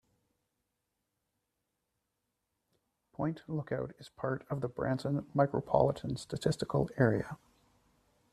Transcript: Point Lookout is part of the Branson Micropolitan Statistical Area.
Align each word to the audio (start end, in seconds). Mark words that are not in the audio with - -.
Point 3.11 3.43
Lookout 3.47 3.93
is 3.99 4.09
part 4.09 4.43
of 4.49 4.61
the 4.61 4.67
Branson 4.67 5.27
Micropolitan 5.35 6.17
Statistical 6.17 6.89
Area. 6.97 7.37